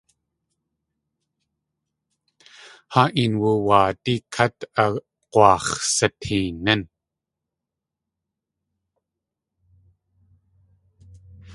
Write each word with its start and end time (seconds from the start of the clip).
Haa 2.93 3.09
een 3.21 3.33
wu.aadi 3.41 4.15
kát 4.33 4.57
ag̲waax̲sateenín. 4.85 6.81